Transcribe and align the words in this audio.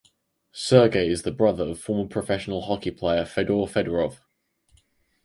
Sergei 0.51 1.07
is 1.07 1.21
the 1.21 1.31
brother 1.31 1.63
of 1.63 1.79
former 1.79 2.09
professional 2.09 2.61
hockey 2.63 2.89
player 2.89 3.23
Fedor 3.23 3.67
Fedorov. 3.67 4.17